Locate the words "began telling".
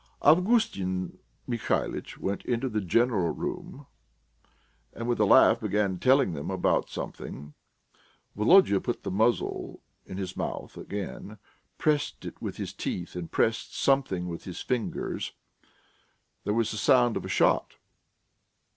5.59-6.33